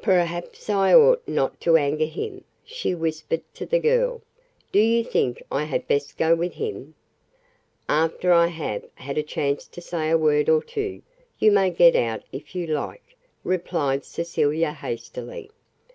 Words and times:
"Perhaps 0.00 0.70
I 0.70 0.94
ought 0.94 1.22
not 1.28 1.60
to 1.60 1.76
anger 1.76 2.06
him," 2.06 2.44
she 2.64 2.94
whispered 2.94 3.42
to 3.52 3.66
the 3.66 3.78
girl. 3.78 4.22
"Do 4.72 4.78
you 4.80 5.04
think 5.04 5.42
I 5.52 5.64
had 5.64 5.86
best 5.86 6.16
go 6.16 6.34
with 6.34 6.54
him?" 6.54 6.94
"After 7.86 8.32
I 8.32 8.46
have 8.46 8.86
had 8.94 9.18
a 9.18 9.22
chance 9.22 9.66
to 9.68 9.82
say 9.82 10.08
a 10.08 10.16
word 10.16 10.48
or 10.48 10.62
two, 10.62 11.02
you 11.38 11.52
may 11.52 11.68
get 11.68 11.94
out 11.94 12.22
if 12.32 12.54
you 12.54 12.66
like," 12.68 13.18
replied 13.44 14.06
Cecilia 14.06 14.72
hastily. 14.72 15.50